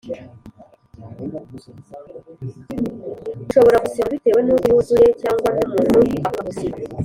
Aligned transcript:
bushobora 3.39 3.83
gusibama 3.83 4.13
bitewe 4.13 4.39
n’uko 4.43 4.65
yuzuye 4.73 5.07
cyangwa 5.21 5.49
n’umuntu 5.69 5.99
akabusiba 6.29 6.77